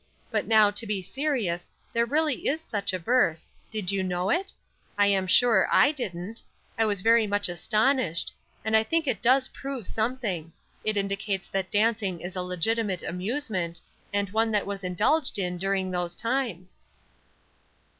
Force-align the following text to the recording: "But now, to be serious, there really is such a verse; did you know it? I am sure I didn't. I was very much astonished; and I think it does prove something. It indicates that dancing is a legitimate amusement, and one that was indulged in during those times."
"But 0.31 0.47
now, 0.47 0.71
to 0.71 0.87
be 0.87 1.03
serious, 1.03 1.69
there 1.93 2.07
really 2.07 2.47
is 2.47 2.59
such 2.59 2.91
a 2.91 2.97
verse; 2.97 3.51
did 3.69 3.91
you 3.91 4.01
know 4.01 4.31
it? 4.31 4.51
I 4.97 5.05
am 5.05 5.27
sure 5.27 5.67
I 5.71 5.91
didn't. 5.91 6.41
I 6.75 6.85
was 6.85 7.01
very 7.03 7.27
much 7.27 7.47
astonished; 7.47 8.33
and 8.65 8.75
I 8.75 8.81
think 8.81 9.05
it 9.05 9.21
does 9.21 9.49
prove 9.49 9.85
something. 9.85 10.53
It 10.83 10.97
indicates 10.97 11.49
that 11.49 11.69
dancing 11.69 12.19
is 12.19 12.35
a 12.35 12.41
legitimate 12.41 13.03
amusement, 13.03 13.79
and 14.11 14.27
one 14.31 14.49
that 14.49 14.65
was 14.65 14.83
indulged 14.83 15.37
in 15.37 15.59
during 15.59 15.91
those 15.91 16.15
times." 16.15 16.79